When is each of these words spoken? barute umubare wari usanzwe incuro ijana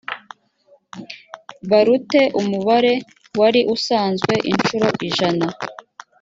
barute 1.69 2.21
umubare 2.41 2.93
wari 3.39 3.61
usanzwe 3.75 4.33
incuro 4.51 4.87
ijana 5.07 5.47